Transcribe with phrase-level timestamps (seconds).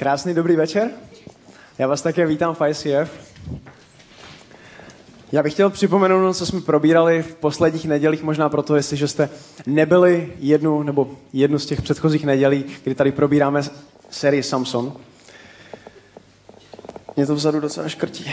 [0.00, 0.90] Krásný dobrý večer.
[1.78, 3.10] Já vás také vítám v ICF.
[5.32, 9.28] Já bych chtěl připomenout, co jsme probírali v posledních nedělích, možná proto, jestliže jste
[9.66, 13.62] nebyli jednu nebo jednu z těch předchozích nedělí, kdy tady probíráme
[14.10, 14.92] sérii Samson.
[17.16, 18.32] Mě to vzadu docela škrtí.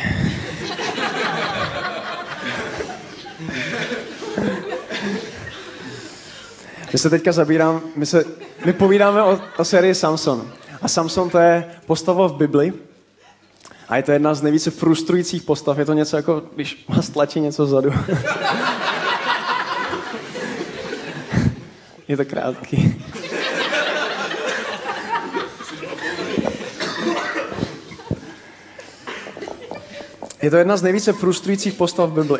[6.94, 8.24] My se teďka zabírám, my, se,
[8.66, 10.52] my povídáme o, o sérii Samson.
[10.82, 12.74] A Samson to je postava v Bibli.
[13.90, 15.78] A je to jedna z nejvíce frustrujících postav.
[15.78, 17.94] Je to něco jako, když vás tlačí něco vzadu.
[22.08, 23.04] je to krátký.
[30.42, 32.40] Je to jedna z nejvíce frustrujících postav v Bibli.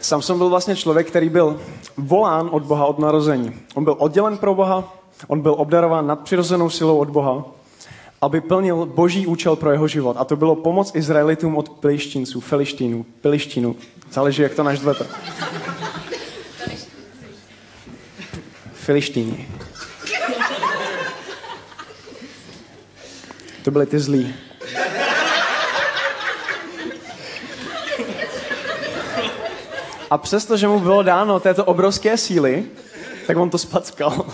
[0.00, 1.60] Samson byl vlastně člověk, který byl
[1.96, 3.52] volán od Boha od narození.
[3.74, 4.94] On byl oddělen pro Boha,
[5.28, 7.44] on byl obdarován nadpřirozenou silou od Boha,
[8.22, 10.16] aby plnil boží účel pro jeho život.
[10.18, 13.76] A to bylo pomoc Izraelitům od Pilištínců, Filištínů, Pilištínů.
[14.12, 15.06] Záleží, jak to naštvete.
[18.72, 19.48] Filištíni.
[23.64, 24.34] To byly ty zlí.
[30.14, 32.64] A přesto, že mu bylo dáno této obrovské síly,
[33.26, 34.26] tak on to spackal.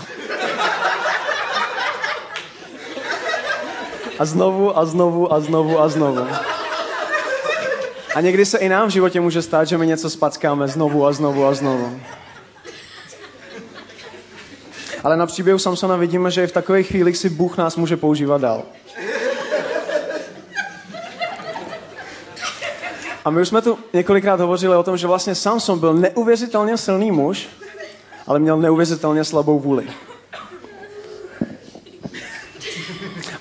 [4.19, 6.27] A znovu a znovu a znovu a znovu.
[8.15, 11.13] A někdy se i nám v životě může stát, že my něco spackáme znovu a
[11.13, 12.01] znovu a znovu.
[15.03, 18.41] Ale na příběhu Samsona vidíme, že i v takových chvílích si Bůh nás může používat
[18.41, 18.63] dál.
[23.25, 27.11] A my už jsme tu několikrát hovořili o tom, že vlastně Samson byl neuvěřitelně silný
[27.11, 27.47] muž,
[28.27, 29.87] ale měl neuvěřitelně slabou vůli.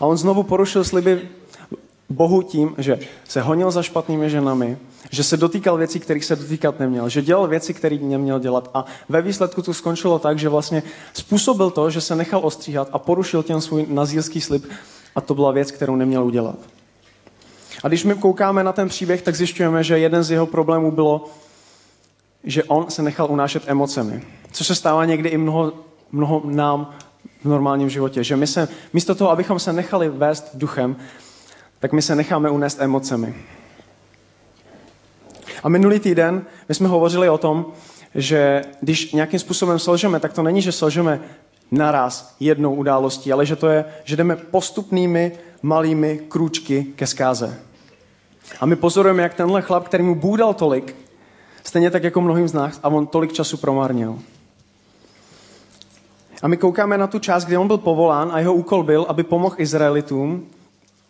[0.00, 1.28] A on znovu porušil sliby
[2.10, 4.78] Bohu tím, že se honil za špatnými ženami,
[5.10, 8.70] že se dotýkal věcí, kterých se dotýkat neměl, že dělal věci, které neměl dělat.
[8.74, 10.82] A ve výsledku to skončilo tak, že vlastně
[11.12, 14.66] způsobil to, že se nechal ostříhat a porušil ten svůj nazírský slib
[15.14, 16.56] a to byla věc, kterou neměl udělat.
[17.82, 21.24] A když my koukáme na ten příběh, tak zjišťujeme, že jeden z jeho problémů bylo,
[22.44, 24.22] že on se nechal unášet emocemi.
[24.52, 25.72] Což se stává někdy i mnoho,
[26.12, 26.90] mnoho nám
[27.44, 28.24] v normálním životě.
[28.24, 30.96] Že my se, místo toho, abychom se nechali vést duchem,
[31.78, 33.34] tak my se necháme unést emocemi.
[35.62, 37.66] A minulý týden my jsme hovořili o tom,
[38.14, 41.20] že když nějakým způsobem selžeme, tak to není, že selžeme
[41.70, 45.32] naraz jednou událostí, ale že to je, že jdeme postupnými
[45.62, 47.58] malými krůčky ke zkáze.
[48.60, 50.96] A my pozorujeme, jak tenhle chlap, který mu Bůh dal tolik,
[51.64, 54.18] stejně tak jako mnohým z nás, a on tolik času promarnil.
[56.42, 59.22] A my koukáme na tu část, kde on byl povolán a jeho úkol byl, aby
[59.22, 60.46] pomohl Izraelitům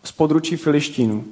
[0.03, 1.23] z područí Filištínu.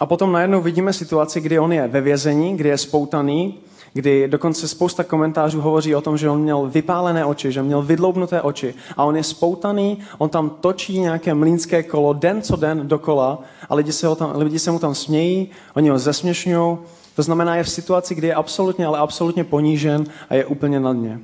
[0.00, 3.58] A potom najednou vidíme situaci, kdy on je ve vězení, kdy je spoutaný,
[3.98, 8.42] kdy dokonce spousta komentářů hovoří o tom, že on měl vypálené oči, že měl vydloubnuté
[8.42, 13.42] oči a on je spoutaný, on tam točí nějaké mlínské kolo den co den dokola
[13.68, 16.78] a lidi se, ho tam, lidi se mu tam smějí, oni ho zesměšňují.
[17.16, 20.92] To znamená, je v situaci, kdy je absolutně, ale absolutně ponížen a je úplně na
[20.92, 21.20] dně.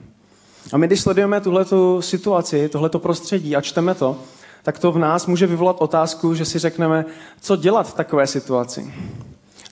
[0.73, 4.17] A my, když sledujeme tuhletu situaci, tohleto prostředí a čteme to,
[4.63, 7.05] tak to v nás může vyvolat otázku, že si řekneme,
[7.41, 8.95] co dělat v takové situaci.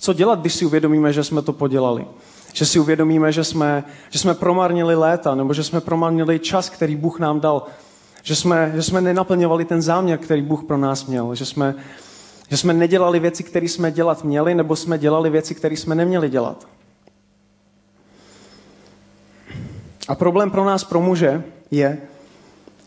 [0.01, 2.07] Co dělat, když si uvědomíme, že jsme to podělali.
[2.53, 6.97] Že si uvědomíme, že jsme, že jsme promarnili léta, nebo že jsme promarnili čas, který
[6.97, 7.63] Bůh nám dal.
[8.23, 11.35] Že jsme, že jsme nenaplňovali ten záměr, který Bůh pro nás měl.
[11.35, 11.75] Že jsme,
[12.51, 16.31] že jsme nedělali věci, které jsme dělat měli, nebo jsme dělali věci, které jsme neměli
[16.31, 16.67] dělat.
[20.09, 21.99] A problém pro nás, pro muže, je,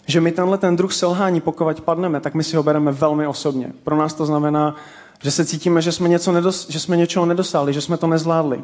[0.06, 3.72] že my tenhle ten druh selhání, pokud padneme, tak my si ho bereme velmi osobně.
[3.84, 4.76] Pro nás to znamená,
[5.22, 8.64] že se cítíme, že jsme, něco nedos, že jsme něčeho nedosáhli, že jsme to nezvládli.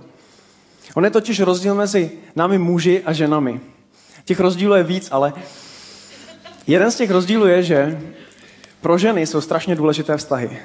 [0.95, 3.61] On je totiž rozdíl mezi námi muži a ženami.
[4.25, 5.33] Těch rozdílů je víc, ale
[6.67, 8.01] jeden z těch rozdílů je, že
[8.81, 10.57] pro ženy jsou strašně důležité vztahy.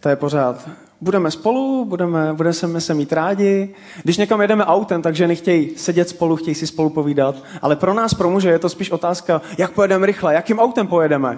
[0.00, 0.68] To je pořád.
[1.00, 3.74] Budeme spolu, budeme, budeme se mít rádi.
[4.02, 7.34] Když někam jedeme autem, tak ženy chtějí sedět spolu, chtějí si spolu povídat.
[7.62, 11.36] Ale pro nás, pro muže, je to spíš otázka, jak pojedeme rychle, jakým autem pojedeme.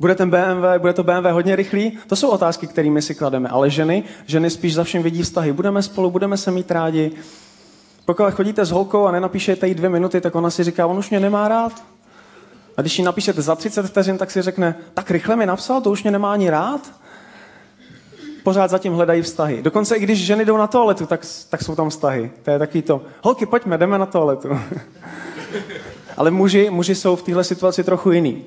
[0.00, 1.98] Bude ten BMW, bude to BMW hodně rychlý?
[2.06, 3.48] To jsou otázky, kterými si klademe.
[3.48, 5.52] Ale ženy, ženy spíš za všem vidí vztahy.
[5.52, 7.12] Budeme spolu, budeme se mít rádi.
[8.04, 11.10] Pokud chodíte s holkou a nenapíšete jí dvě minuty, tak ona si říká, on už
[11.10, 11.84] mě nemá rád.
[12.76, 15.90] A když jí napíšete za 30 vteřin, tak si řekne, tak rychle mi napsal, to
[15.90, 16.80] už mě nemá ani rád.
[18.42, 19.62] pořád zatím hledají vztahy.
[19.62, 21.20] Dokonce i když ženy jdou na toaletu, tak,
[21.50, 22.30] tak jsou tam vztahy.
[22.42, 24.48] To je taky to, holky, pojďme, jdeme na toaletu.
[26.16, 28.44] Ale muži, muži jsou v téhle situaci trochu jiný.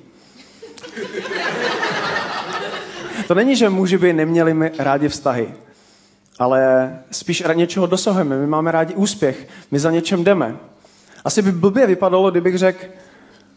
[3.28, 5.54] To není, že muži by neměli rádi vztahy,
[6.40, 8.38] ale spíš něčeho dosahujeme.
[8.38, 10.58] My máme rádi úspěch, my za něčem jdeme.
[11.26, 12.86] Asi by blbě vypadalo, kdybych řekl,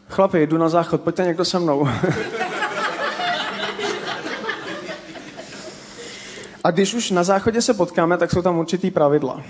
[0.08, 1.88] chlapi, jdu na záchod, pojďte někdo se mnou.
[6.64, 9.43] A když už na záchodě se potkáme, tak jsou tam určitý pravidla.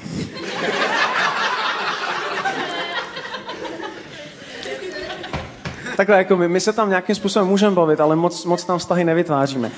[5.96, 9.04] Takhle jako my, my se tam nějakým způsobem můžeme bavit, ale moc, moc tam vztahy
[9.04, 9.70] nevytváříme.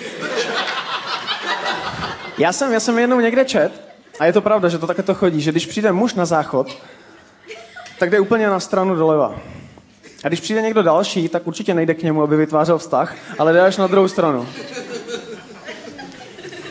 [2.38, 5.14] Já jsem, já jsem jednou někde čet, a je to pravda, že to také to
[5.14, 6.78] chodí, že když přijde muž na záchod,
[7.98, 9.34] tak jde úplně na stranu doleva.
[10.24, 13.60] A když přijde někdo další, tak určitě nejde k němu, aby vytvářel vztah, ale jde
[13.60, 14.48] až na druhou stranu.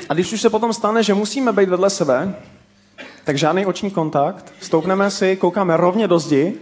[0.09, 2.35] A když už se potom stane, že musíme být vedle sebe,
[3.23, 6.53] tak žádný oční kontakt, stoupneme si, koukáme rovně do zdi,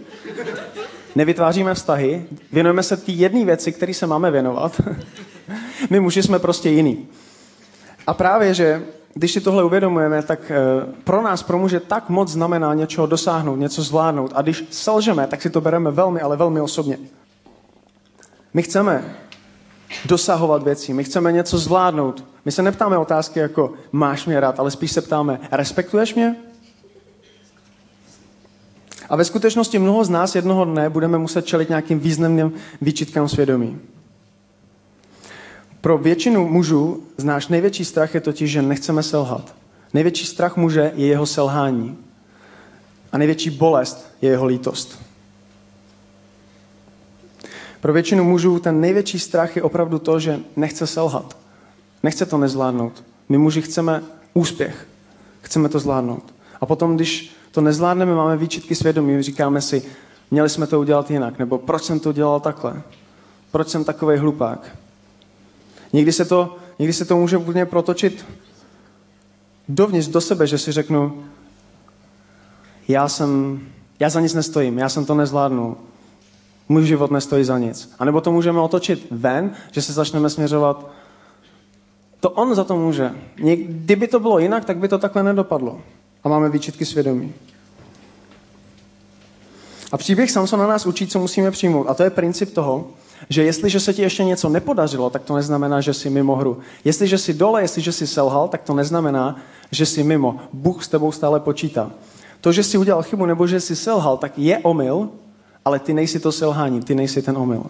[1.14, 4.80] nevytváříme vztahy, věnujeme se té jedné věci, který se máme věnovat.
[5.90, 7.08] My muži jsme prostě jiný.
[8.10, 8.82] A právě, že
[9.14, 10.56] když si tohle uvědomujeme, tak eh,
[11.04, 14.32] pro nás, pro muže, tak moc znamená něčeho dosáhnout, něco zvládnout.
[14.34, 16.98] A když selžeme, tak si to bereme velmi, ale velmi osobně.
[18.54, 19.16] My chceme
[20.04, 22.24] dosahovat věcí, my chceme něco zvládnout.
[22.44, 26.36] My se neptáme otázky jako máš mě rád, ale spíš se ptáme, respektuješ mě?
[29.08, 33.80] A ve skutečnosti mnoho z nás jednoho dne budeme muset čelit nějakým významným výčitkám svědomí.
[35.80, 39.54] Pro většinu mužů náš největší strach je totiž, že nechceme selhat.
[39.94, 41.98] Největší strach muže je jeho selhání.
[43.12, 44.98] A největší bolest je jeho lítost.
[47.80, 51.36] Pro většinu mužů ten největší strach je opravdu to, že nechce selhat.
[52.02, 53.04] Nechce to nezvládnout.
[53.28, 54.02] My muži chceme
[54.34, 54.86] úspěch.
[55.40, 56.34] Chceme to zvládnout.
[56.60, 59.82] A potom, když to nezvládneme, máme výčitky svědomí, říkáme si,
[60.30, 62.82] měli jsme to udělat jinak, nebo proč jsem to dělal takhle?
[63.50, 64.76] Proč jsem takový hlupák?
[65.92, 68.26] Někdy se to, někdy se to může úplně protočit
[69.68, 71.24] dovnitř do sebe, že si řeknu,
[72.88, 73.60] já jsem,
[74.00, 75.76] já za nic nestojím, já jsem to nezvládnul.
[76.68, 77.92] Můj život nestojí za nic.
[77.98, 80.90] A nebo to můžeme otočit ven, že se začneme směřovat,
[82.20, 83.12] to on za to může.
[83.34, 85.80] Kdyby to bylo jinak, tak by to takhle nedopadlo.
[86.24, 87.32] A máme výčitky svědomí.
[89.92, 91.86] A příběh Samsona nás učí, co musíme přijmout.
[91.88, 92.88] A to je princip toho,
[93.28, 96.58] že jestliže se ti ještě něco nepodařilo, tak to neznamená, že jsi mimo hru.
[96.84, 99.36] Jestliže jsi dole, jestliže jsi selhal, tak to neznamená,
[99.70, 100.36] že jsi mimo.
[100.52, 101.90] Bůh s tebou stále počítá.
[102.40, 105.08] To, že jsi udělal chybu nebo že jsi selhal, tak je omyl,
[105.64, 107.64] ale ty nejsi to selhání, ty nejsi ten omyl.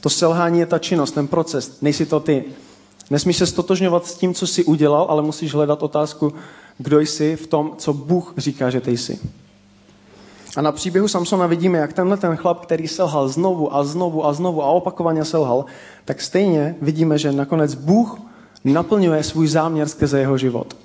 [0.00, 2.44] To selhání je ta činnost, ten proces, nejsi to ty.
[3.10, 6.32] Nesmíš se stotožňovat s tím, co jsi udělal, ale musíš hledat otázku,
[6.78, 9.18] kdo jsi v tom, co Bůh říká, že ty jsi.
[10.56, 14.32] A na příběhu Samsona vidíme, jak tenhle ten chlap, který selhal znovu a znovu a
[14.32, 15.64] znovu a opakovaně selhal,
[16.04, 18.20] tak stejně vidíme, že nakonec Bůh
[18.64, 20.76] naplňuje svůj záměr skrze jeho život.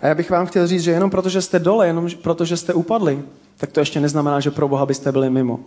[0.00, 3.22] A já bych vám chtěl říct, že jenom protože jste dole, jenom protože jste upadli,
[3.56, 5.60] tak to ještě neznamená, že pro Boha byste byli mimo.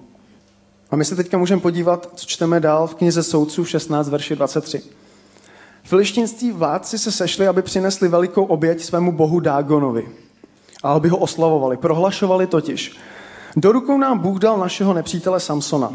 [0.92, 4.82] A my se teďka můžeme podívat, co čteme dál v knize Soudců 16, verši 23.
[5.84, 10.08] Filištinství vládci se sešli, aby přinesli velikou oběť svému bohu Dágonovi
[10.86, 11.78] a aby ho oslavovali.
[11.78, 12.98] Prohlašovali totiž,
[13.56, 15.94] do rukou nám Bůh dal našeho nepřítele Samsona.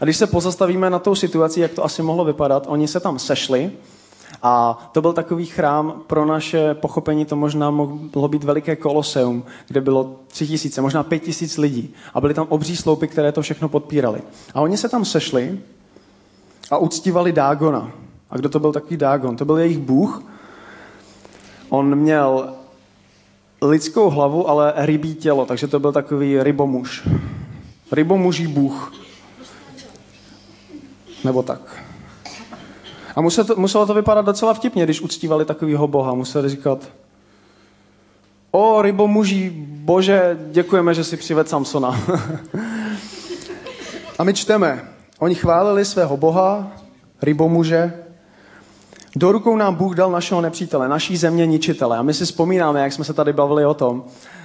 [0.00, 3.18] A když se pozastavíme na tou situaci, jak to asi mohlo vypadat, oni se tam
[3.18, 3.72] sešli
[4.42, 9.80] a to byl takový chrám, pro naše pochopení to možná mohlo být veliké koloseum, kde
[9.80, 11.94] bylo tři tisíce, možná pět tisíc lidí.
[12.14, 14.20] A byly tam obří sloupy, které to všechno podpírali.
[14.54, 15.60] A oni se tam sešli
[16.70, 17.90] a uctívali Dágona.
[18.30, 19.36] A kdo to byl takový Dágon?
[19.36, 20.22] To byl jejich bůh.
[21.68, 22.59] On měl
[23.62, 27.08] lidskou hlavu, ale rybí tělo, takže to byl takový rybomuž.
[27.92, 28.92] Rybomuží bůh.
[31.24, 31.60] Nebo tak.
[33.16, 36.14] A muselo to, muselo to vypadat docela vtipně, když uctívali takového boha.
[36.14, 36.88] Museli říkat,
[38.50, 42.00] o rybomuží, bože, děkujeme, že si přived Samsona.
[44.18, 44.88] A my čteme,
[45.18, 46.72] oni chválili svého boha,
[47.22, 47.92] rybomuže,
[49.16, 51.98] do rukou nám Bůh dal našeho nepřítele, naší země ničitele.
[51.98, 54.04] A my si vzpomínáme, jak jsme se tady bavili o tom,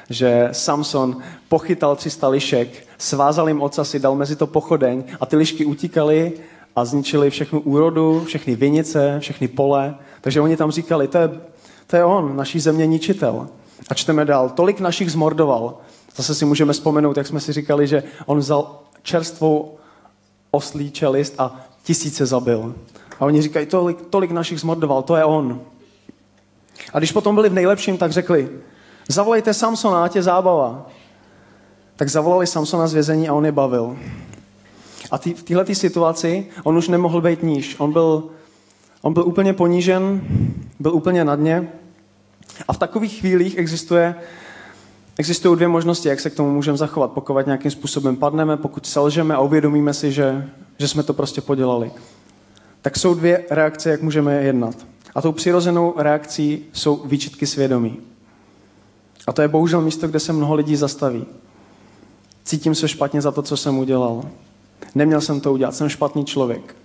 [0.10, 1.18] že Samson
[1.48, 6.34] pochytal 300 lišek, svázal jim ocasy, dal mezi to pochodeň a ty lišky utíkaly
[6.76, 9.96] a zničili všechnu úrodu, všechny vinice, všechny pole.
[10.22, 11.30] Takže oni tam říkali, to je,
[11.88, 13.48] to je on, naší země ničitel.
[13.90, 15.78] A čteme dál, tolik našich zmordoval.
[16.16, 19.78] Zase si můžeme vzpomenout, jak jsme si říkali, že on vzal čerstvou
[20.52, 22.76] oslí čelist a tisíce zabil.
[23.20, 25.62] A oni říkají, tolik, tolik našich zmordoval, to je on.
[26.94, 28.50] A když potom byli v nejlepším, tak řekli,
[29.08, 30.86] zavolejte Samsona, ať je zábava.
[31.96, 33.98] Tak zavolali Samsona z vězení a on je bavil.
[35.12, 37.76] A tý, v této situaci on už nemohl být níž.
[37.80, 38.24] On byl,
[39.02, 40.22] on byl úplně ponížen,
[40.80, 41.70] byl úplně na dně.
[42.68, 44.16] A v takových chvílích existuje,
[45.18, 47.12] existují dvě možnosti, jak se k tomu můžeme zachovat.
[47.12, 51.92] Pokud nějakým způsobem padneme, pokud selžeme a uvědomíme si, že, že jsme to prostě podělali.
[52.86, 54.76] Tak jsou dvě reakce, jak můžeme jednat.
[55.16, 58.00] A tou přirozenou reakcí jsou výčitky svědomí.
[59.28, 61.26] A to je bohužel místo, kde se mnoho lidí zastaví.
[62.44, 64.24] Cítím se špatně za to, co jsem udělal.
[64.96, 66.76] Neměl jsem to udělat, jsem špatný člověk.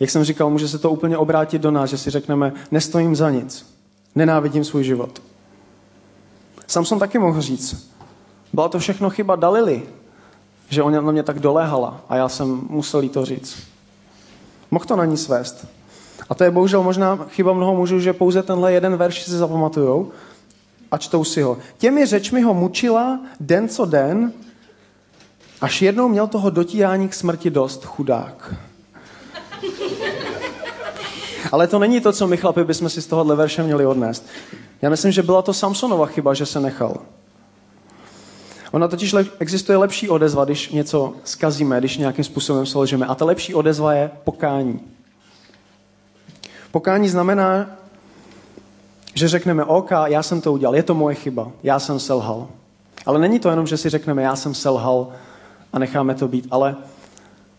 [0.00, 3.30] Jak jsem říkal, může se to úplně obrátit do nás, že si řekneme, nestojím za
[3.30, 3.76] nic,
[4.14, 5.22] nenávidím svůj život.
[6.66, 7.92] Samson taky mohl říct,
[8.52, 9.82] byla to všechno chyba Dalily,
[10.68, 13.71] že ona na mě tak doléhala a já jsem musel jí to říct.
[14.72, 15.66] Mohl to na ní svést.
[16.28, 20.10] A to je bohužel možná chyba mnoho mužů, že pouze tenhle jeden verš si zapamatujou
[20.90, 21.58] a čtou si ho.
[21.78, 24.32] Těmi řečmi ho mučila den co den,
[25.60, 28.54] až jednou měl toho dotírání k smrti dost, chudák.
[31.52, 34.26] Ale to není to, co my chlapi bychom si z tohohle verše měli odnést.
[34.82, 36.96] Já myslím, že byla to Samsonova chyba, že se nechal.
[38.72, 43.06] Ona totiž le- existuje lepší odezva, když něco skazíme, když nějakým způsobem selžeme.
[43.06, 44.80] A ta lepší odezva je pokání.
[46.70, 47.66] Pokání znamená,
[49.14, 52.48] že řekneme, OK, já jsem to udělal, je to moje chyba, já jsem selhal.
[53.06, 55.08] Ale není to jenom, že si řekneme, já jsem selhal
[55.72, 56.76] a necháme to být, ale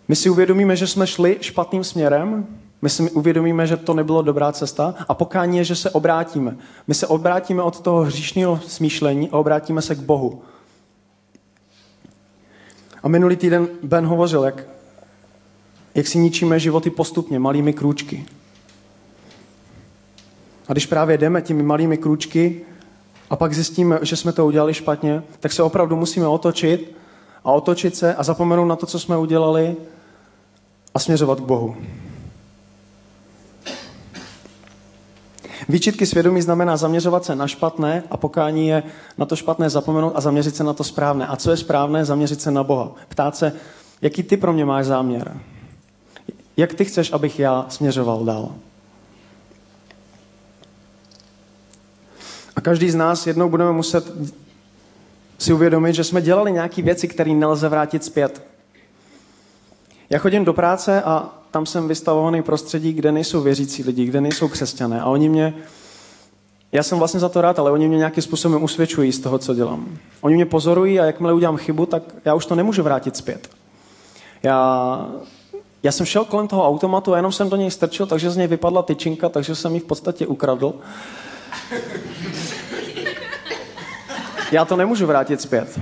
[0.07, 2.47] my si uvědomíme, že jsme šli špatným směrem,
[2.81, 6.57] my si uvědomíme, že to nebylo dobrá cesta a pokání je, že se obrátíme.
[6.87, 10.41] My se obrátíme od toho hříšného smýšlení a obrátíme se k Bohu.
[13.03, 14.63] A minulý týden Ben hovořil, jak,
[15.95, 18.25] jak si ničíme životy postupně, malými krůčky.
[20.67, 22.61] A když právě jdeme těmi malými krůčky
[23.29, 26.95] a pak zjistíme, že jsme to udělali špatně, tak se opravdu musíme otočit
[27.43, 29.75] a otočit se a zapomenout na to, co jsme udělali
[30.93, 31.75] a směřovat k Bohu.
[35.69, 38.83] Výčitky svědomí znamená zaměřovat se na špatné a pokání je
[39.17, 41.27] na to špatné zapomenout a zaměřit se na to správné.
[41.27, 42.05] A co je správné?
[42.05, 42.91] Zaměřit se na Boha.
[43.09, 43.53] Ptát se,
[44.01, 45.37] jaký ty pro mě máš záměr?
[46.57, 48.51] Jak ty chceš, abych já směřoval dál?
[52.55, 54.13] A každý z nás jednou budeme muset
[55.37, 58.47] si uvědomit, že jsme dělali nějaké věci, které nelze vrátit zpět.
[60.09, 64.47] Já chodím do práce a tam jsem vystavovaný prostředí, kde nejsou věřící lidi, kde nejsou
[64.47, 65.01] křesťané.
[65.01, 65.53] A oni mě,
[66.71, 69.53] já jsem vlastně za to rád, ale oni mě nějakým způsobem usvědčují z toho, co
[69.53, 69.97] dělám.
[70.21, 73.49] Oni mě pozorují a jakmile udělám chybu, tak já už to nemůžu vrátit zpět.
[74.43, 75.07] Já,
[75.83, 78.47] já jsem šel kolem toho automatu a jenom jsem do něj strčil, takže z něj
[78.47, 80.73] vypadla tyčinka, takže jsem ji v podstatě ukradl.
[84.51, 85.79] Já to nemůžu vrátit zpět.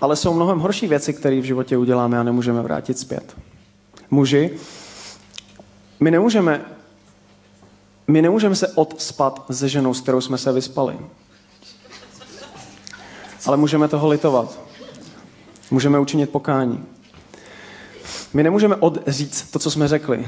[0.00, 3.36] Ale jsou mnohem horší věci, které v životě uděláme a nemůžeme vrátit zpět.
[4.10, 4.50] Muži,
[6.00, 6.64] my nemůžeme,
[8.08, 10.98] my nemůžeme se odspat se ženou, s kterou jsme se vyspali.
[13.46, 14.58] Ale můžeme toho litovat.
[15.70, 16.84] Můžeme učinit pokání.
[18.34, 20.26] My nemůžeme odříct to, co jsme řekli.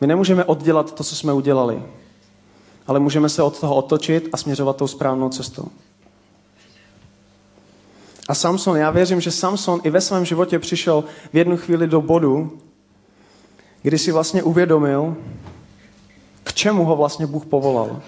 [0.00, 1.82] My nemůžeme oddělat to, co jsme udělali.
[2.86, 5.68] Ale můžeme se od toho otočit a směřovat tou správnou cestou.
[8.28, 12.00] A Samson, já věřím, že Samson i ve svém životě přišel v jednu chvíli do
[12.00, 12.58] bodu,
[13.82, 15.16] kdy si vlastně uvědomil,
[16.44, 18.00] k čemu ho vlastně Bůh povolal.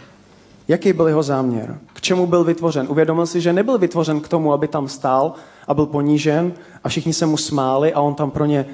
[0.69, 1.79] Jaký byl jeho záměr?
[1.93, 2.87] K čemu byl vytvořen?
[2.91, 5.35] Uvědomil si, že nebyl vytvořen k tomu, aby tam stál
[5.69, 6.53] a byl ponížen
[6.85, 8.67] a všichni se mu smáli a on tam pro ně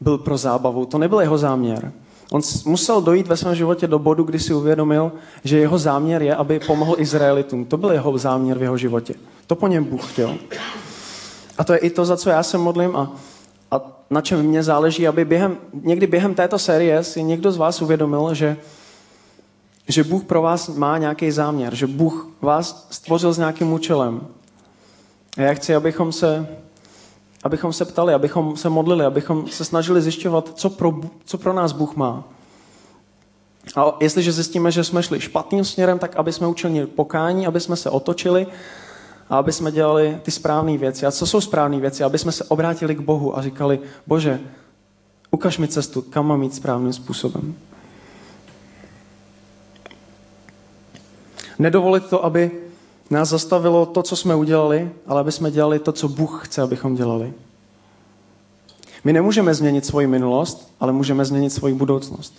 [0.00, 0.86] byl pro zábavu.
[0.86, 1.92] To nebyl jeho záměr.
[2.32, 5.12] On musel dojít ve svém životě do bodu, kdy si uvědomil,
[5.44, 7.64] že jeho záměr je, aby pomohl Izraelitům.
[7.64, 9.14] To byl jeho záměr v jeho životě.
[9.46, 10.34] To po něm Bůh chtěl.
[11.58, 13.12] A to je i to, za co já se modlím a,
[13.70, 13.80] a
[14.10, 18.34] na čem mě záleží, aby během, někdy během této série si někdo z vás uvědomil,
[18.34, 18.56] že,
[19.88, 24.20] že Bůh pro vás má nějaký záměr, že Bůh vás stvořil s nějakým účelem.
[25.36, 26.48] A já chci, abychom se,
[27.46, 30.92] abychom se ptali, abychom se modlili, abychom se snažili zjišťovat, co pro,
[31.24, 32.24] co pro nás Bůh má.
[33.76, 37.76] A jestliže zjistíme, že jsme šli špatným směrem, tak aby jsme učinili pokání, aby jsme
[37.76, 38.46] se otočili
[39.30, 41.06] a aby jsme dělali ty správné věci.
[41.06, 42.04] A co jsou správné věci?
[42.04, 44.40] Aby jsme se obrátili k Bohu a říkali, Bože,
[45.30, 47.54] ukaž mi cestu, kam mám jít správným způsobem.
[51.58, 52.65] Nedovolit to, aby
[53.10, 56.94] nás zastavilo to, co jsme udělali, ale aby jsme dělali to, co Bůh chce, abychom
[56.94, 57.32] dělali.
[59.04, 62.34] My nemůžeme změnit svoji minulost, ale můžeme změnit svoji budoucnost.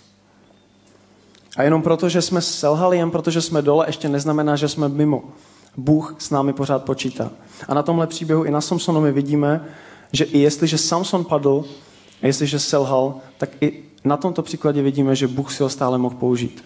[1.56, 4.88] A jenom proto, že jsme selhali, jen proto, že jsme dole, ještě neznamená, že jsme
[4.88, 5.24] mimo.
[5.76, 7.30] Bůh s námi pořád počítá.
[7.68, 9.64] A na tomhle příběhu i na Samsonovi vidíme,
[10.12, 11.64] že i jestliže Samson padl,
[12.22, 16.14] a jestliže selhal, tak i na tomto příkladě vidíme, že Bůh si ho stále mohl
[16.14, 16.64] použít.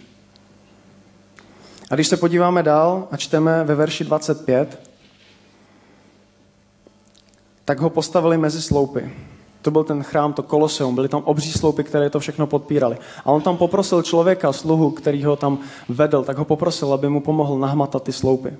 [1.93, 4.89] A když se podíváme dál a čteme ve verši 25,
[7.65, 9.11] tak ho postavili mezi sloupy.
[9.61, 12.97] To byl ten chrám, to koloseum, byly tam obří sloupy, které to všechno podpírali.
[13.25, 15.59] A on tam poprosil člověka, sluhu, který ho tam
[15.89, 18.57] vedl, tak ho poprosil, aby mu pomohl nahmatat ty sloupy.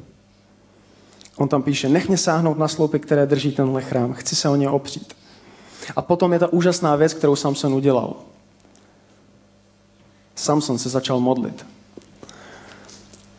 [1.38, 4.56] On tam píše, nech mě sáhnout na sloupy, které drží tenhle chrám, chci se o
[4.56, 5.14] ně opřít.
[5.96, 8.14] A potom je ta úžasná věc, kterou Samson udělal.
[10.36, 11.73] Samson se začal modlit.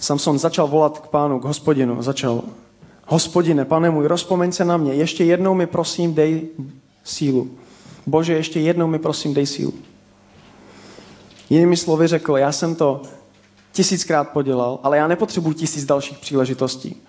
[0.04, 2.42] Samson začal volat k pánu, k hospodinu, začal,
[3.06, 6.48] hospodine, pane můj, rozpomeň se na mě, ještě jednou mi prosím dej
[7.04, 7.50] sílu.
[8.06, 9.72] Bože, ještě jednou mi prosím dej sílu.
[11.50, 13.02] Jinými slovy řekl, já jsem to
[13.72, 17.02] tisíckrát podělal, ale já nepotřebuji tisíc dalších příležitostí.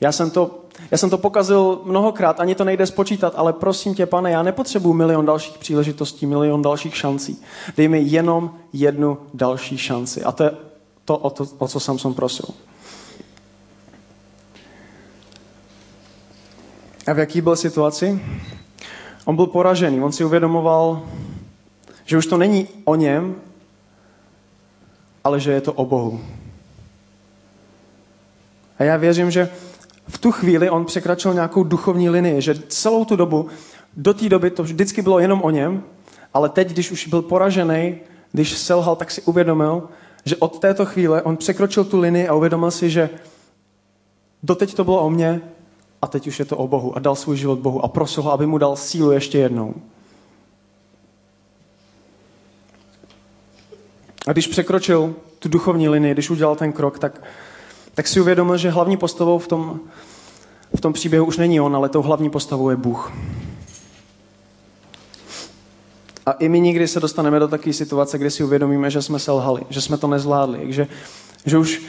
[0.00, 4.06] Já jsem, to, já jsem to pokazil mnohokrát, ani to nejde spočítat, ale prosím tě,
[4.06, 7.42] pane, já nepotřebuji milion dalších příležitostí, milion dalších šancí.
[7.76, 10.22] Dej mi jenom jednu další šanci.
[10.24, 10.50] A to je
[11.04, 12.46] to, o, to, o co Samson prosil.
[17.06, 18.20] A v jaký byl situaci?
[19.24, 21.02] On byl poražený, on si uvědomoval,
[22.04, 23.34] že už to není o něm,
[25.24, 26.20] ale že je to o Bohu.
[28.78, 29.48] A já věřím, že
[30.08, 33.48] v tu chvíli on překračil nějakou duchovní linii, že celou tu dobu,
[33.96, 35.82] do té doby to vždycky bylo jenom o něm,
[36.34, 37.96] ale teď, když už byl poražený,
[38.32, 39.88] když selhal, tak si uvědomil,
[40.24, 43.10] že od této chvíle on překročil tu linii a uvědomil si, že
[44.42, 45.40] doteď to bylo o mně
[46.02, 48.32] a teď už je to o Bohu a dal svůj život Bohu a prosil ho,
[48.32, 49.74] aby mu dal sílu ještě jednou.
[54.26, 57.22] A když překročil tu duchovní linii, když udělal ten krok, tak
[57.94, 59.80] tak si uvědomil, že hlavní postavou v tom,
[60.76, 63.12] v tom příběhu už není on, ale tou hlavní postavou je Bůh.
[66.26, 69.62] A i my nikdy se dostaneme do takové situace, kdy si uvědomíme, že jsme selhali,
[69.68, 70.88] že jsme to nezvládli, že,
[71.46, 71.82] že, už,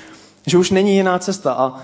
[0.48, 1.54] že už není jiná cesta.
[1.54, 1.82] A,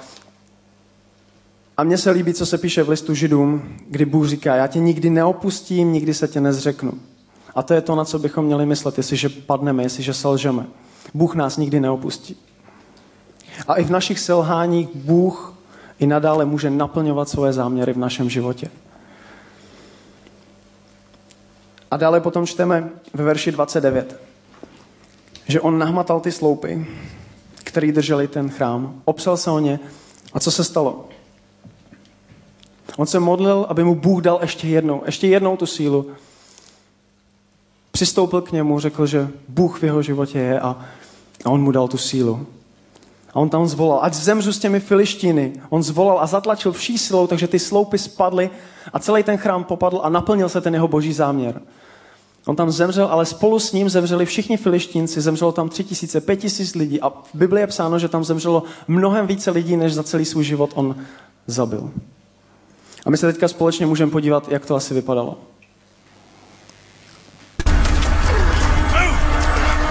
[1.77, 4.79] a mně se líbí, co se píše v listu Židům, kdy Bůh říká, já tě
[4.79, 6.93] nikdy neopustím, nikdy se tě nezřeknu.
[7.55, 10.65] A to je to, na co bychom měli myslet, jestliže padneme, jestliže selžeme.
[11.13, 12.37] Bůh nás nikdy neopustí.
[13.67, 15.53] A i v našich selháních Bůh
[15.99, 18.71] i nadále může naplňovat svoje záměry v našem životě.
[21.91, 24.19] A dále potom čteme ve verši 29,
[25.47, 26.87] že on nahmatal ty sloupy,
[27.55, 29.79] které drželi ten chrám, opsal se o ně
[30.33, 31.09] a co se stalo?
[32.97, 36.11] On se modlil, aby mu Bůh dal ještě jednou, ještě jednou tu sílu.
[37.91, 40.85] Přistoupil k němu, řekl, že Bůh v jeho životě je a,
[41.45, 42.47] a on mu dal tu sílu.
[43.33, 45.53] A on tam zvolal, ať zemřu s těmi filištíny.
[45.69, 48.49] On zvolal a zatlačil vší silou, takže ty sloupy spadly
[48.93, 51.61] a celý ten chrám popadl a naplnil se ten jeho boží záměr.
[52.45, 56.35] On tam zemřel, ale spolu s ním zemřeli všichni filištínci, zemřelo tam tři tisíce, pět
[56.35, 60.03] tisíc lidí a v Biblii je psáno, že tam zemřelo mnohem více lidí, než za
[60.03, 60.95] celý svůj život on
[61.47, 61.91] zabil.
[63.05, 65.37] A my se teďka společně můžeme podívat, jak to asi vypadalo.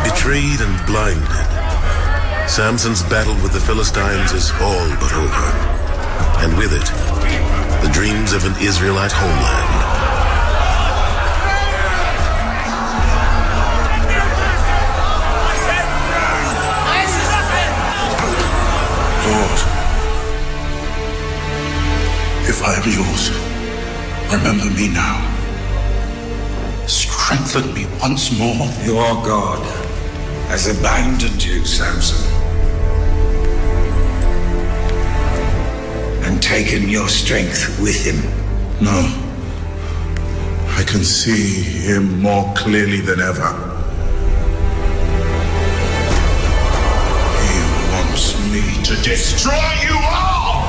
[0.05, 1.60] Betrayed and blinded.
[2.51, 5.47] Samson's battle with the Philistines is all but over.
[6.43, 6.85] And with it,
[7.81, 9.71] the dreams of an Israelite homeland.
[19.31, 19.61] Lord,
[22.49, 23.31] if I am yours,
[24.33, 25.23] remember me now.
[26.89, 28.67] Strengthen me once more.
[28.83, 29.65] Your God
[30.49, 32.40] has abandoned you, Samson.
[36.41, 38.17] Taken your strength with him.
[38.81, 38.99] No.
[40.77, 43.51] I can see him more clearly than ever.
[47.45, 47.59] He
[47.93, 50.69] wants me to destroy you all!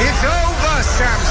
[0.00, 1.29] It's over, Samson!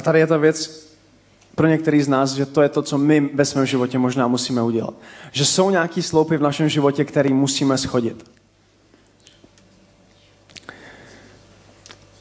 [0.00, 0.86] A tady je ta věc
[1.54, 4.62] pro některý z nás, že to je to, co my ve svém životě možná musíme
[4.62, 4.94] udělat.
[5.32, 8.30] Že jsou nějaký sloupy v našem životě, který musíme schodit.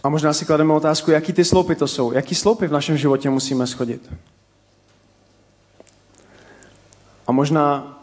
[0.03, 2.11] A možná si klademe otázku, jaký ty sloupy to jsou.
[2.11, 4.13] Jaký sloupy v našem životě musíme schodit.
[7.27, 7.97] A možná,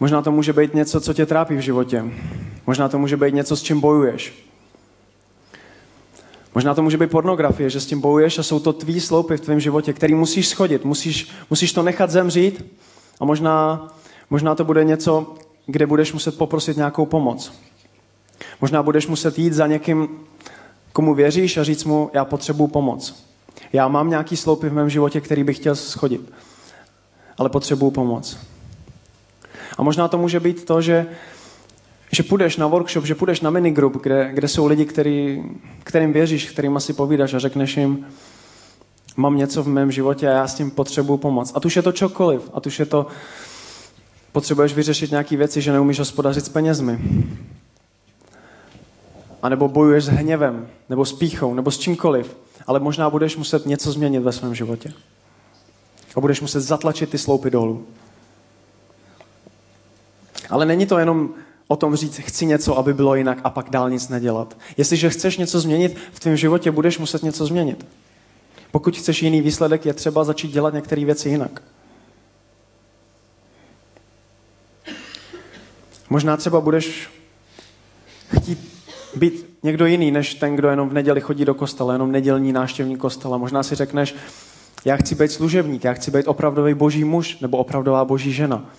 [0.00, 2.04] možná to může být něco, co tě trápí v životě.
[2.66, 4.47] Možná to může být něco, s čím bojuješ.
[6.58, 9.40] Možná to může být pornografie, že s tím bojuješ a jsou to tvý sloupy v
[9.40, 12.64] tvém životě, který musíš schodit, musíš, musíš to nechat zemřít
[13.20, 13.88] a možná,
[14.30, 15.34] možná to bude něco,
[15.66, 17.52] kde budeš muset poprosit nějakou pomoc.
[18.60, 20.08] Možná budeš muset jít za někým,
[20.92, 23.24] komu věříš a říct mu, já potřebuji pomoc.
[23.72, 26.32] Já mám nějaký sloupy v mém životě, který bych chtěl schodit,
[27.38, 28.38] ale potřebuji pomoc.
[29.78, 31.06] A možná to může být to, že
[32.12, 35.44] že půjdeš na workshop, že půjdeš na minigroup, kde, kde jsou lidi, který,
[35.84, 38.06] kterým věříš, kterým asi povídáš a řekneš jim,
[39.16, 41.52] mám něco v mém životě a já s tím potřebuju pomoc.
[41.54, 42.50] A tuž je to čokoliv.
[42.54, 43.06] A tuž je to,
[44.32, 46.98] potřebuješ vyřešit nějaké věci, že neumíš hospodařit s penězmi.
[49.42, 52.36] A nebo bojuješ s hněvem, nebo s píchou, nebo s čímkoliv.
[52.66, 54.92] Ale možná budeš muset něco změnit ve svém životě.
[56.16, 57.86] A budeš muset zatlačit ty sloupy dolů.
[60.50, 61.34] Ale není to jenom
[61.68, 64.56] o tom říct, chci něco, aby bylo jinak a pak dál nic nedělat.
[64.76, 67.86] Jestliže chceš něco změnit, v tvém životě budeš muset něco změnit.
[68.70, 71.62] Pokud chceš jiný výsledek, je třeba začít dělat některé věci jinak.
[76.10, 77.10] Možná třeba budeš
[78.36, 78.78] chtít
[79.16, 82.96] být někdo jiný, než ten, kdo jenom v neděli chodí do kostela, jenom nedělní náštěvní
[82.96, 83.38] kostela.
[83.38, 84.14] Možná si řekneš,
[84.84, 88.70] já chci být služebník, já chci být opravdový boží muž nebo opravdová boží žena.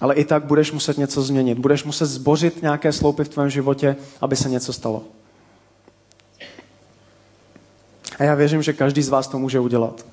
[0.00, 1.58] Ale i tak budeš muset něco změnit.
[1.58, 5.02] Budeš muset zbořit nějaké sloupy v tvém životě, aby se něco stalo.
[8.18, 10.06] A já věřím, že každý z vás to může udělat.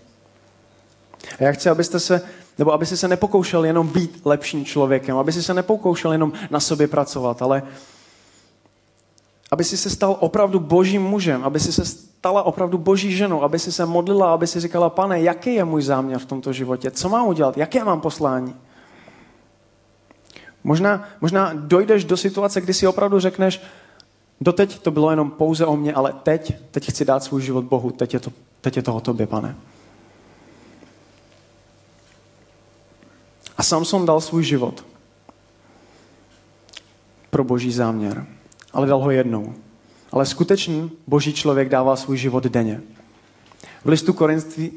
[1.39, 2.21] A já chci, abyste se,
[2.57, 6.59] nebo aby si se nepokoušel jenom být lepším člověkem, aby si se nepokoušel jenom na
[6.59, 7.63] sobě pracovat, ale
[9.51, 13.59] aby si se stal opravdu božím mužem, aby si se stala opravdu boží ženou, aby
[13.59, 17.09] si se modlila, aby si říkala, pane, jaký je můj záměr v tomto životě, co
[17.09, 18.55] mám udělat, jaké mám poslání.
[20.63, 23.61] Možná, možná dojdeš do situace, kdy si opravdu řekneš,
[24.41, 27.91] doteď to bylo jenom pouze o mě, ale teď, teď chci dát svůj život Bohu,
[27.91, 29.55] teď je to, teď je to o tobě, pane.
[33.57, 34.85] A Samson dal svůj život
[37.29, 38.25] pro boží záměr,
[38.73, 39.53] ale dal ho jednou.
[40.11, 42.81] Ale skutečný boží člověk dává svůj život denně.
[43.85, 44.15] V listu,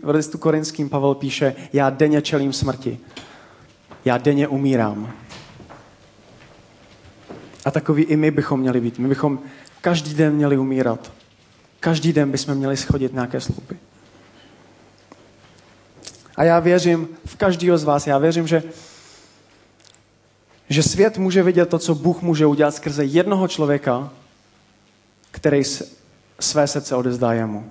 [0.02, 2.98] v listu korinským Pavel píše, já denně čelím smrti.
[4.04, 5.12] Já denně umírám.
[7.66, 8.98] A takový i my bychom měli být.
[8.98, 9.38] My bychom
[9.80, 11.12] každý den měli umírat.
[11.80, 13.76] Každý den bychom měli schodit nějaké sloupy.
[16.36, 18.62] A já věřím v každého z vás, já věřím, že,
[20.68, 24.10] že svět může vidět to, co Bůh může udělat skrze jednoho člověka,
[25.30, 25.62] který
[26.40, 27.70] své srdce odezdá jemu.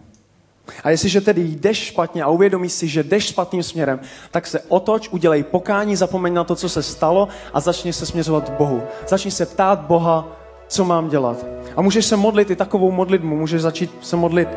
[0.84, 4.00] A jestliže tedy jdeš špatně a uvědomíš si, že jdeš špatným směrem,
[4.32, 8.50] tak se otoč, udělej pokání, zapomeň na to, co se stalo a začni se směřovat
[8.50, 8.84] k Bohu.
[9.08, 10.28] Začni se ptát Boha,
[10.68, 11.46] co mám dělat.
[11.76, 14.50] A můžeš se modlit i takovou modlitbu, můžeš začít se modlit.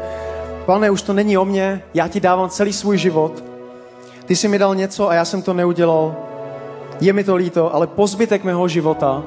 [0.67, 3.45] Pane, už to není o mně, já ti dávám celý svůj život.
[4.25, 6.17] Ty jsi mi dal něco a já jsem to neudělal.
[7.01, 9.23] Je mi to líto, ale po zbytek mého života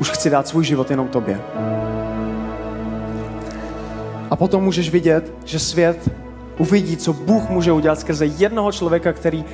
[0.00, 1.40] už chci dát svůj život jenom tobě.
[4.34, 6.10] A potom můžeš vidět, že svět
[6.58, 9.44] uvidí, co Bůh může udělat skrze jednoho člověka, který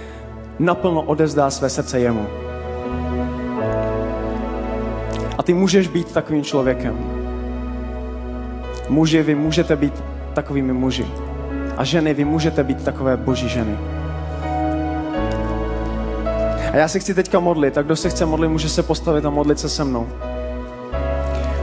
[0.59, 2.27] naplno odezdá své srdce jemu.
[5.39, 6.99] A ty můžeš být takovým člověkem.
[8.89, 10.03] Muži, vy můžete být
[10.35, 11.07] takovými muži.
[11.77, 13.79] A ženy, vy můžete být takové boží ženy.
[16.73, 17.79] A já se chci teďka modlit.
[17.79, 20.09] A kdo se chce modlit, může se postavit a modlit se se mnou.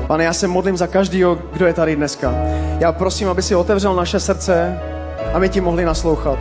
[0.07, 2.33] Pane, já se modlím za každého, kdo je tady dneska.
[2.79, 4.79] Já prosím, aby si otevřel naše srdce
[5.33, 6.39] a my ti mohli naslouchat.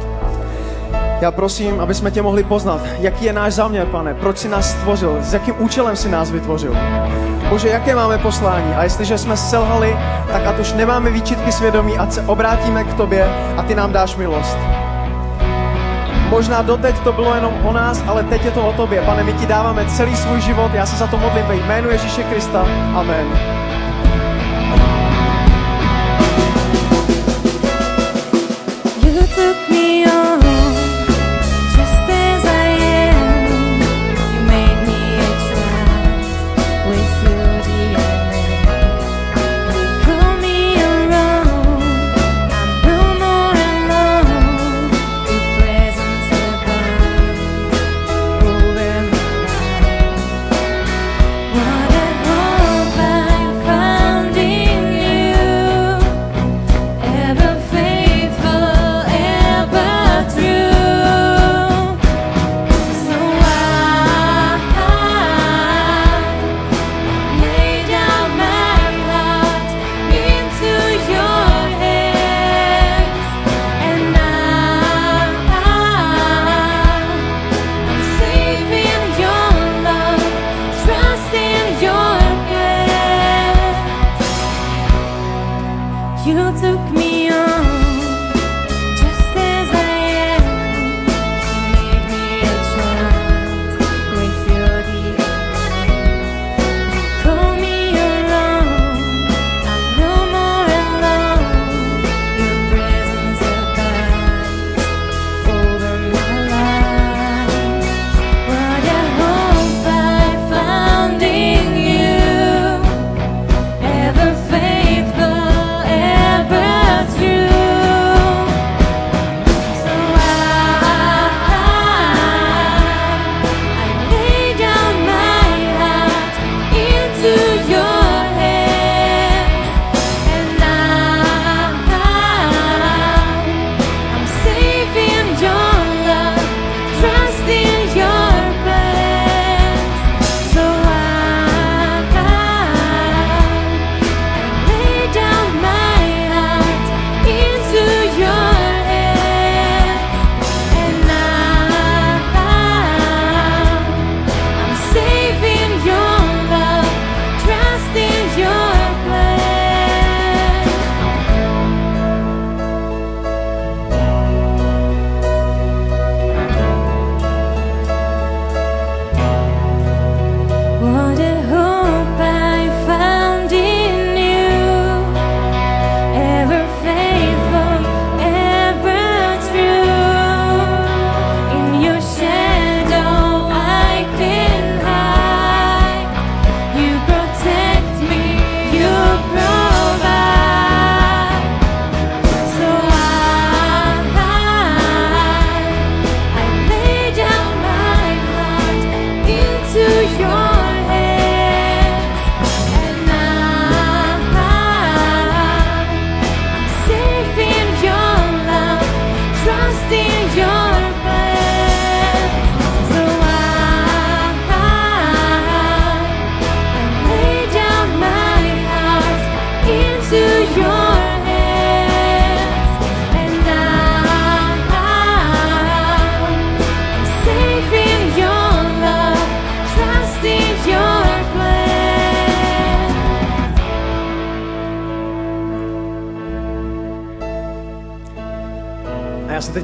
[1.21, 4.71] Já prosím, aby jsme tě mohli poznat, jaký je náš záměr, pane, proč si nás
[4.71, 6.77] stvořil, s jakým účelem si nás vytvořil.
[7.49, 9.97] Bože, jaké máme poslání a jestliže jsme selhali,
[10.33, 13.25] tak ať už nemáme výčitky svědomí, ať se obrátíme k tobě
[13.57, 14.59] a ty nám dáš milost.
[16.29, 19.03] Možná doteď to bylo jenom o nás, ale teď je to o tobě.
[19.03, 22.23] Pane, my ti dáváme celý svůj život, já se za to modlím ve jménu Ježíše
[22.23, 22.67] Krista.
[22.95, 23.76] Amen.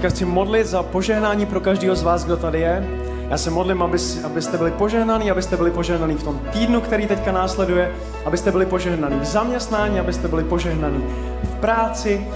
[0.02, 2.88] Teďka chci modlit za požehnání pro každého z vás, kdo tady je.
[3.30, 7.32] Já se modlím, aby, abyste byli požehnaní, abyste byli požehnaní v tom týdnu, který teďka
[7.32, 11.04] následuje, abyste byli požehnaní v zaměstnání, abyste byli požehnaní
[11.42, 12.26] v práci,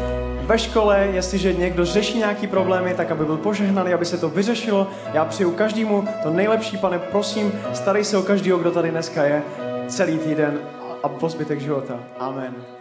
[0.47, 4.87] ve škole, jestliže někdo řeší nějaký problémy, tak aby byl požehnaný, aby se to vyřešilo.
[5.13, 9.43] Já přeju každému to nejlepší, pane, prosím, starej se o každého, kdo tady dneska je,
[9.89, 10.59] celý týden
[11.03, 11.99] a po zbytek života.
[12.19, 12.76] Amen.